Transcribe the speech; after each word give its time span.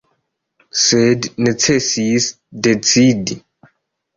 Sed 0.83 1.27
necesis 1.47 2.31
decidi. 2.69 3.41